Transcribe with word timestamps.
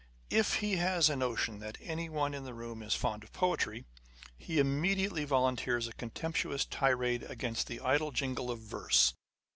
If 0.31 0.55
he 0.61 0.77
has 0.77 1.11
a 1.11 1.15
notion 1.15 1.59
that 1.59 1.77
anyone 1.79 2.33
in 2.33 2.43
the 2.43 2.55
room 2.55 2.81
is 2.81 2.95
fond 2.95 3.23
of 3.23 3.31
poetry, 3.33 3.85
he 4.35 4.57
immediately 4.57 5.25
volunteers 5.25 5.87
a 5.87 5.93
contemptuous 5.93 6.65
tirade 6.65 7.21
against 7.21 7.67
the 7.67 7.79
idle 7.81 8.09
jingle 8.11 8.49
of 8.49 8.57
verse. 8.61 9.13